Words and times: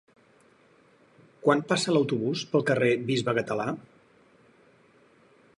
Quan 1.43 1.61
passa 1.73 1.95
l'autobús 1.95 2.43
pel 2.55 2.65
carrer 2.71 2.91
Bisbe 3.11 3.39
Català? 3.41 3.71